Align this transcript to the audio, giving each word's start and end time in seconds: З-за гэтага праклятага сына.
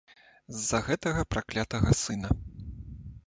З-за 0.59 0.79
гэтага 0.87 1.25
праклятага 1.35 1.89
сына. 2.03 2.29